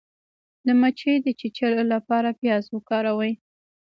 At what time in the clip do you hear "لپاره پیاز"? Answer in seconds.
1.93-2.63